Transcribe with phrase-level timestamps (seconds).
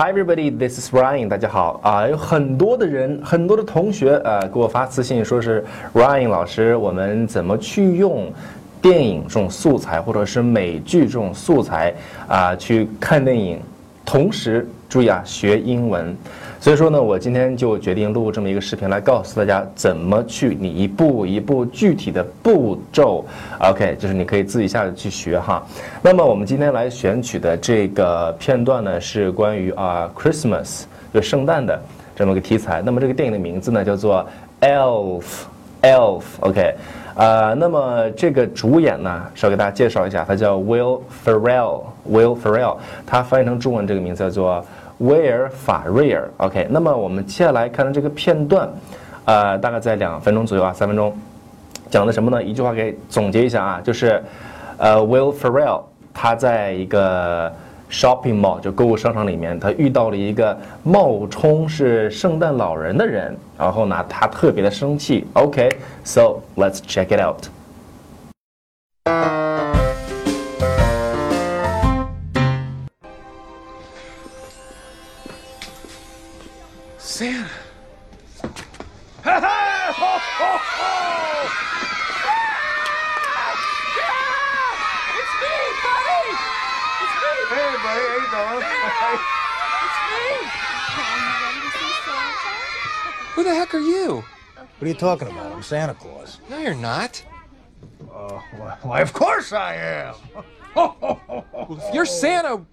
[0.00, 1.28] Hi everybody, this is Ryan。
[1.28, 8.32] 大家好啊，有很多的人，很多的同学啊给我发私信说是 Ryan 老师，我们怎么去用
[8.80, 11.92] 电影这种素材或者是美剧这种素材
[12.28, 13.60] 啊去看电影，
[14.04, 16.16] 同时注意啊学英文。
[16.60, 23.24] 所以说呢，我今天就决定录这么一个视频来告诉大家怎么去你一步一步具体的步骤
[23.60, 25.64] ，OK，就是你可以自己下去学哈。
[26.02, 30.82] 那么我们今天来选取的这个片段呢，是关于啊 Christmas
[31.14, 31.80] 就圣诞的
[32.16, 32.82] 这么个题材。
[32.84, 34.26] 那么这个电影的名字呢叫做
[34.60, 36.74] Elf，Elf，OK，
[37.14, 44.66] 啊，那么这个主演呢，稍给大家介绍一下，他叫 Will Ferrell，Will Ferrell，他翻译成中文这个名字叫做。
[44.98, 48.68] 威尔法瑞尔，OK，那么我们接下来看的这个片段，
[49.24, 51.16] 呃，大概在两分钟左右啊，三分钟，
[51.88, 52.42] 讲的什么呢？
[52.42, 54.22] 一句话给总结一下啊，就是，
[54.76, 57.52] 呃，Will Ferrell 他在一个
[57.88, 65.24] shopping mall 就购物商场里面，他遇到了一个冒充是圣诞老人的人，然后呢，他特别的生气。
[65.34, 67.46] OK，so let's check it out。
[80.28, 81.94] Me!
[87.48, 88.64] Hey, buddy, how you doing?
[89.84, 90.24] It's me!
[93.34, 94.24] Who the heck are you?
[94.56, 95.52] What are you talking about?
[95.52, 96.38] I'm Santa Claus.
[96.50, 97.24] No, you're not.
[98.12, 100.14] Uh, why, why, of course I am.
[100.74, 102.64] Well, if you're Santa,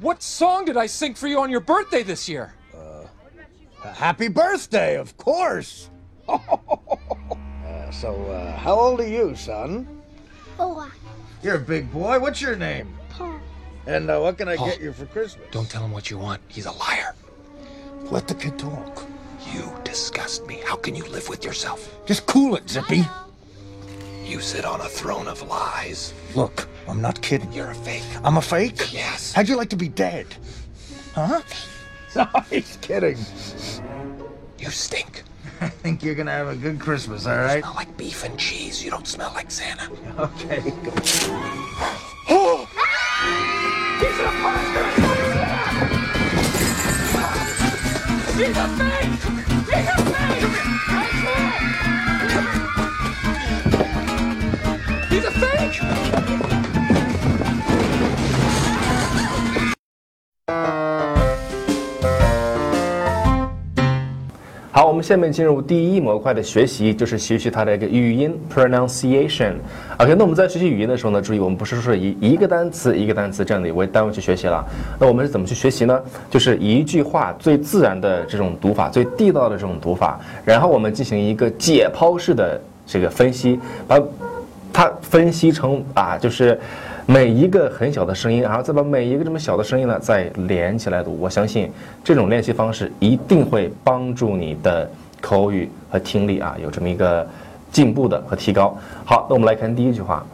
[0.00, 2.54] what song did I sing for you on your birthday this year?
[2.74, 3.04] Uh,
[3.92, 5.90] Happy birthday, of course.
[7.66, 9.86] uh, so, uh, how old are you, son?
[10.56, 10.90] Four.
[11.42, 12.18] You're a big boy.
[12.18, 12.94] What's your name?
[13.08, 13.40] Paul.
[13.86, 14.68] And uh, what can I Paul.
[14.68, 15.46] get you for Christmas?
[15.50, 16.40] Don't tell him what you want.
[16.48, 17.14] He's a liar.
[18.10, 19.06] let the kid talk.
[19.52, 20.60] You disgust me.
[20.66, 21.96] How can you live with yourself?
[22.06, 23.04] Just cool it, Zippy.
[24.24, 26.14] You sit on a throne of lies.
[26.36, 27.52] Look, I'm not kidding.
[27.52, 28.04] You're a fake.
[28.22, 28.92] I'm a fake?
[28.92, 29.32] Yes.
[29.32, 30.26] How'd you like to be dead?
[31.14, 31.42] Huh?
[32.16, 33.16] No, he's kidding.
[34.58, 35.22] You stink.
[35.60, 37.56] I think you're gonna have a good Christmas, all right?
[37.56, 38.82] You smell like beef and cheese.
[38.84, 39.90] You don't smell like Santa.
[40.18, 40.62] Okay.
[42.32, 42.64] Oh!
[43.98, 44.84] He's an imposter!
[48.38, 49.18] He's a fake!
[49.66, 51.09] He's a fake!
[65.00, 69.54] 们下面进入第一模块的学习，就是学习它的一个语音 pronunciation。
[69.96, 74.62] OK，那我们在学习语音的时候呢，注意我们不是说以一个单词一个单词这样的为单位去学习了。
[74.98, 75.98] 那我们是怎么去学习呢？
[76.28, 83.98] 就是一句话最自然的这种读法，最地道的这种读法，然后我们进行一个解剖式的这个分析，把
[84.70, 86.60] 它分析成啊，就是
[87.12, 91.68] 每一个很小的声音，然后再把每一个这么小的声音呢，再连起来读，我相信
[92.04, 94.88] 这种练习方式一定会帮助你的
[95.20, 97.28] 口语和听力啊，有这么一个
[97.72, 98.78] 进步的和提高。
[99.04, 100.24] 好，那我们来看第一句话。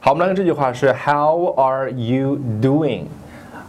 [0.00, 3.04] 好，我们来看这句话是 how are you doing？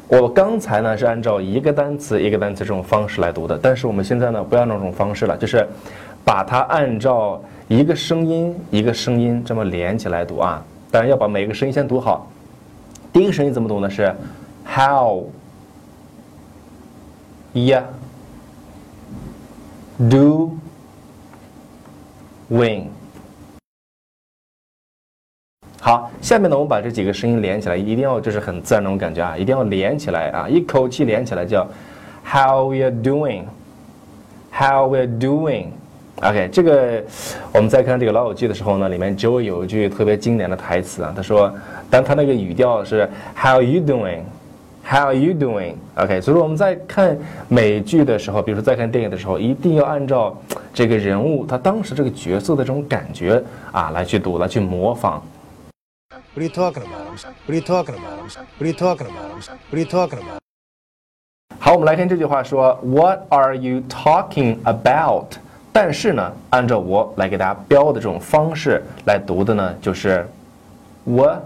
[0.08, 5.68] 我刚才呢是按照一个单词一个单词这种方式来读的，但是我们现在呢不要那种方式了，就是
[6.24, 10.64] 把它按照一个声音一个声音这么连起来读啊。
[10.90, 12.32] 当然要把每个声音先读好。
[13.12, 13.90] 第一个声音怎么读呢？
[13.90, 14.16] 是
[14.66, 15.26] How
[17.54, 17.84] yeah
[20.10, 20.58] do
[22.50, 22.86] wing。
[25.80, 31.66] 好，下面呢，我们把这几个声音连起来，一定要就是很自然那种感觉啊，一定要连起来啊，一口气连起来叫
[32.26, 37.04] How we are doing？How we are doing？OK，这个
[37.54, 41.54] 我们在看这个《老友记》的时候呢，里面 Joey 有一句特别经典的台词啊，他说，
[41.92, 47.16] 但他那个语调是 How you doing？How you doing？OK，所以说我们在看
[47.48, 50.36] 美剧的时候，比如说在看电影的时候，一定要按照
[50.74, 53.42] 这个人物他当时这个角色的这种感觉
[53.72, 55.22] 啊来去读，来去模仿。
[56.37, 57.09] What are you talking about?
[57.09, 58.21] What are you talking about?
[58.21, 59.33] What are you talking about?
[59.33, 60.41] What are you talking about?
[61.59, 65.37] 好，我们来看这句话说，What are you talking about？
[65.73, 70.29] 但是呢，按照我来给大家标的这种方式来读的呢，就是
[71.05, 71.45] what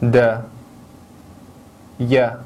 [0.00, 0.44] the
[1.98, 2.36] yeah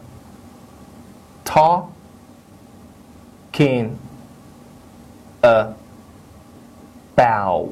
[1.45, 3.91] talking
[7.15, 7.69] about。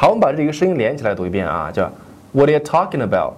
[0.00, 1.84] 好，我们把这个声音连起来读一遍啊，叫
[2.32, 3.34] What are you talking about？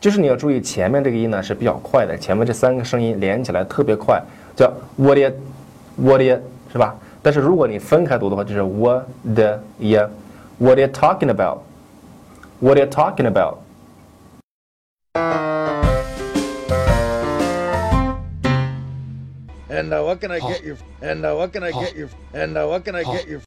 [0.00, 4.20] 就是你要注意前面这个音呢是比较快的，前面这三个声音连起来特别快，
[4.56, 5.36] 叫 What are you
[5.96, 6.40] What are you
[6.72, 6.96] 是吧？
[7.22, 10.08] 但是如果你分开读的话，就是 What the ya
[10.58, 13.58] What are you talking about？What are you talking about？
[19.70, 20.74] And uh, what can I get you?
[21.00, 22.08] And uh, what can I get you?
[22.34, 23.42] And uh, what can I get you?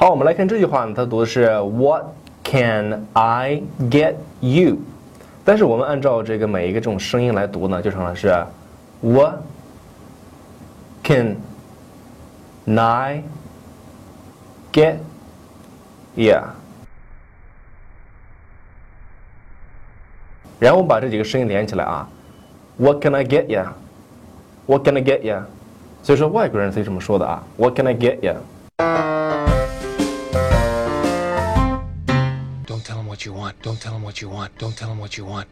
[0.00, 2.04] 好，我们来看这句话呢，它读的是 What
[2.44, 4.76] can I get you？
[5.42, 8.28] 但是我们按照这个每一个这种声音来读呢，就成了是
[9.00, 9.40] What
[11.02, 11.38] can
[12.66, 13.22] I
[14.70, 14.96] get
[16.14, 16.42] yeah？
[20.58, 22.06] 然后我们把这几个声音连起来啊，
[22.76, 25.40] What can I get ya？What can I get ya？
[26.02, 28.36] 所以说外国人才这么说的啊，What can I get ya？
[33.20, 33.52] what you want.
[33.62, 34.50] Don't tell him what you want.
[34.58, 35.46] Don't tell him what you want.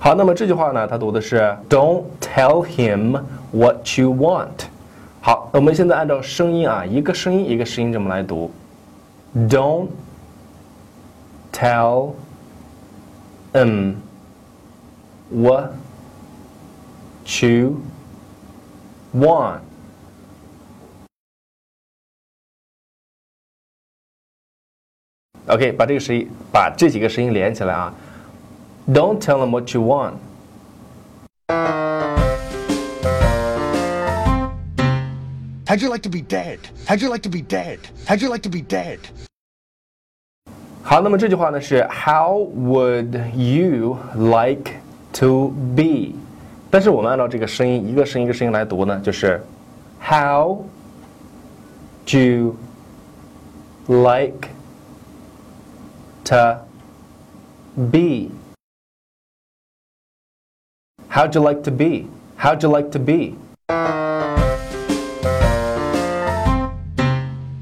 [0.00, 4.66] 好，那么这句话呢，它读的是 Don't tell him what you want。
[5.20, 8.50] 好，那我们现在按照声音啊，一个声音一个声音这么来读，
[9.34, 9.88] Don't
[11.52, 12.14] tell
[13.52, 13.94] him
[15.30, 15.72] what
[17.42, 17.80] you
[19.14, 19.60] want。
[25.46, 27.94] OK，把这个声音，把这几个声音连起来啊。
[28.86, 30.14] Don't tell them what you want.
[35.66, 36.58] How'd you like to be dead?
[36.86, 37.78] How'd you like to be dead?
[38.06, 38.98] How'd you like to be dead?
[40.82, 44.72] 好，那么这句话呢是 How would you like
[45.14, 46.14] to be？
[46.70, 49.42] 但是我们按照这个声音，一个声音一个声音来读呢，就是
[50.00, 50.64] How
[52.06, 52.56] do you
[53.86, 54.48] like
[56.24, 56.62] to
[57.90, 58.30] be?
[61.08, 62.08] How'd you like to be?
[62.36, 63.36] How'd you like to be?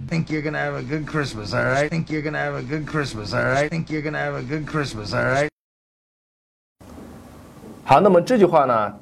[0.08, 1.88] Think you're gonna have a good Christmas, all right?
[1.88, 3.70] Think you're gonna have a good Christmas, all right?
[3.70, 5.48] Think you're gonna have a good Christmas, all right?
[7.84, 8.98] 好，那么这句话呢，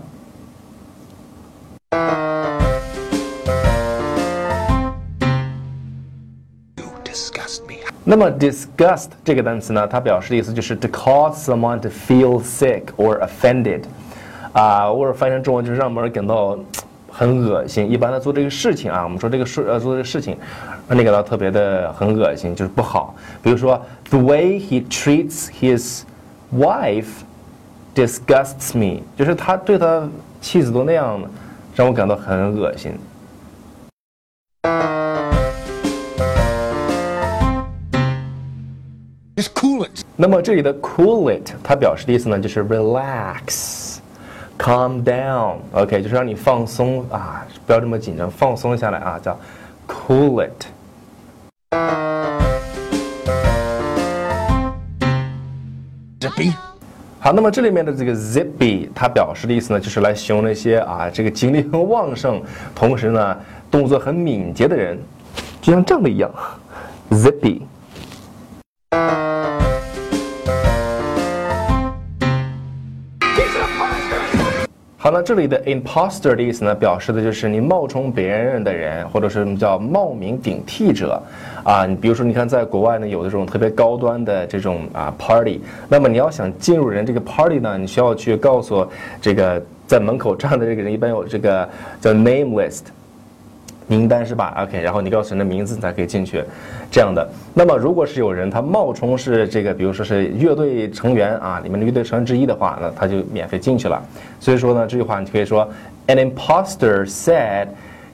[6.77, 7.75] You disgust me.
[8.03, 13.83] 那么 disgust 这个单词呢，它表示的意思就是 to cause someone to feel sick or offended，
[14.53, 16.57] 啊，或者翻译成中文就是让某人感到
[17.16, 17.90] 很恶心。
[17.90, 20.36] 一般的做这个事情啊，我们说这个事呃做这个事情，
[20.86, 23.14] 让你感到特别的很恶心，就是不好。
[23.42, 23.80] 比如说
[24.10, 26.02] the way he treats his
[26.54, 27.06] wife
[27.94, 30.06] disgusts me，就是他对他
[30.42, 31.18] 妻子都那样，
[31.74, 32.92] 让我感到很恶心。
[39.36, 40.02] Just cool it.
[40.16, 43.85] 那么这里的 cool it，它表示的意思呢，就是 relax。
[44.58, 49.38] Calm down, OK，就是让你放松啊，不要这么紧张，放松下来啊，叫
[49.86, 50.66] cool it。
[56.20, 56.52] Zippy.
[57.20, 62.42] 好，那么这里面的这个 zippy，它表示的意思呢，就是来形容那些啊，这个精力很旺盛，
[62.74, 63.36] 同时呢，
[63.70, 64.98] 动作很敏捷的人，
[65.60, 66.30] 就像这样的一样
[67.10, 67.60] ，zippy。
[75.06, 81.22] 好，那这里的 imposter 的意思呢，表示的就是你冒充别人的人，或者是什么叫冒名顶替者，
[81.62, 88.84] 啊，你比如说，你看在国外呢，有的这种特别高端的这种啊 party，那么你要想进入人这个 party 呢，你需要去告诉
[89.20, 91.68] 这个在门口站的这个人，一般有这个
[92.00, 92.86] 叫 name list。
[93.86, 96.42] 名单是吧？OK，然后你告诉人的名字，你才可以进去，
[96.90, 97.28] 这样的。
[97.54, 104.02] 那么，如果是有人他冒充是这个，比如说是乐队成员啊，里面的乐队成员之一的话，那他就免费进去了。
[104.40, 105.68] 所以说呢，这句话你可以说
[106.08, 107.68] ，An imposter said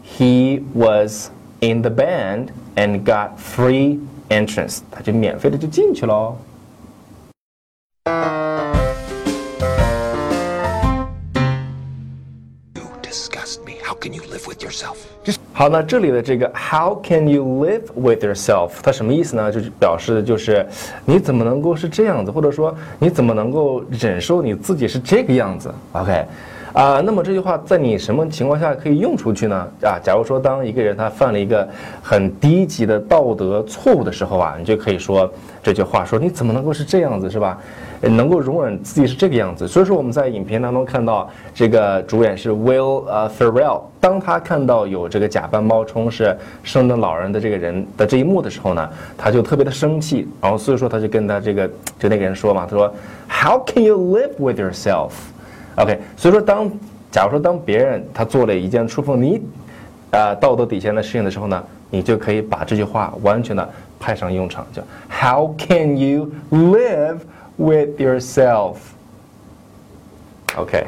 [0.05, 3.99] he was in the band and got free
[4.29, 6.37] entrance，他就免费的就进去喽。
[14.03, 14.97] Can you live with yourself?
[15.53, 18.71] 好，那这里的这个 How can you live with yourself？
[18.83, 19.53] 它什么意思呢？
[19.53, 20.67] 就是表示的就是
[21.05, 26.25] 你怎么能够是这样子，或者说你怎么能够忍受你自己是这个样子？OK，
[26.73, 29.57] 啊、那么这句话在你什么情况下可以用出去呢？
[29.83, 31.69] 啊，假如说当一个人他犯了一个
[32.03, 35.31] 很低级的道德错误的时候啊，你就可以说
[35.63, 37.59] 这句话，说你怎么能够是这样子，是吧？
[38.01, 39.69] 能够容忍自己是这个样子。
[39.69, 48.89] 所以说我们在影片当中看到这个主演是 Will 呃 Ferrell，当他看到有这个假扮冒充是圣诞老人的这个人的这一幕的时候呢，
[49.19, 52.93] 他就特别的生气，然后所以说他就跟他这个就那个人说嘛，他说
[53.29, 55.11] How can you live with yourself？
[55.77, 56.71] OK，所以说当
[57.11, 59.43] 假如说当别人他做了一件触碰你
[60.11, 67.19] 呃道德底线的事情的时候呢，你就可以把这句话完全的派上用场，叫 How can you live
[67.57, 68.77] with yourself?
[70.57, 70.87] OK。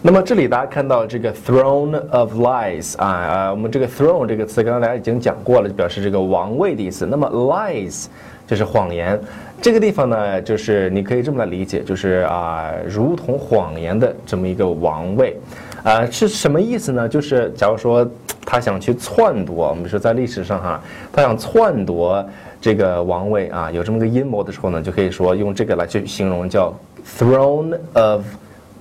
[0.00, 7.04] 那么这里大家看到这个 throne of lies 啊啊，我们这个 throne 这个词刚刚大家已经讲过了，就表示这个王位的意思。
[7.06, 8.06] 那么 lies
[8.46, 9.20] 就是谎言，
[9.60, 15.36] 这个地方呢，就是你可以这么来理解，就是啊，如同谎言的这么一个王位，
[15.82, 17.08] 啊，是什么意思呢？
[17.08, 18.08] 就是假如说
[18.46, 20.80] 他想去篡夺，我们说在历史上哈，
[21.12, 22.24] 他想篡夺
[22.60, 26.72] 这个王位啊，有这么个阴谋的时候呢，就可以说用这个来去形容，叫
[27.18, 28.24] throne of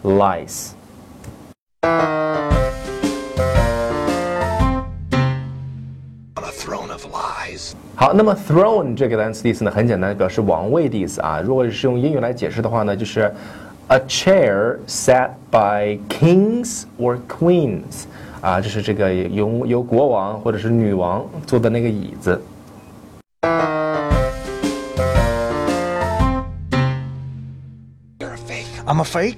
[0.03, 0.69] lies。
[7.95, 11.41] 好，那么 throne 这个单词的意思呢，很简单，表示王位的意思啊。
[11.41, 13.33] 如果是用英语来解释的话呢，就是
[13.87, 18.03] a chair sat by kings or queens
[18.39, 22.39] 啊，就是这个由由国王或者是女王坐的那个椅子。
[28.19, 28.67] You're a fake.
[28.85, 29.37] I'm a fake.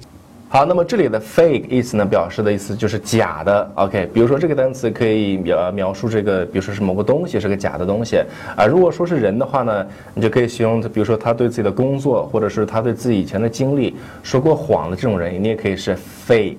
[0.52, 3.70] 好，那么这里的 fake 意思呢，表示的意思就是假的。
[3.76, 8.20] OK，比如说这个单词可以描描述这个，比如说是某个东西是个假的东西
[8.56, 8.66] 啊。
[8.66, 16.56] 如果说是人的话呢，你就可以形容，比如说他对自己的工作，或者是他对自己以前的经历说过谎的这种人，你也可以是 fake。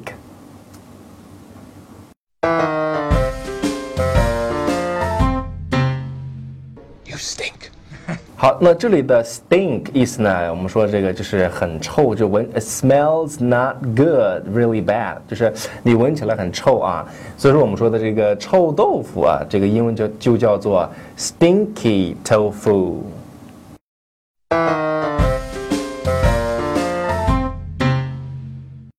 [8.42, 17.06] 好，那这里的 stink 意思呢，我们说这个就是很臭，就闻 smells not good, really bad，就是你闻起来很臭啊。
[17.38, 22.96] 所以说我们说的这个臭豆腐啊，这个英文就就叫做 stinky tofu。